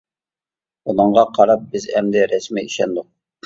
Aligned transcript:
بۇنىڭغا 0.87 1.25
قاراپ 1.37 1.69
بىز 1.77 1.87
ئەمدى 1.95 2.27
رەسمىي 2.35 2.69
ئىشەندۇق. 2.75 3.13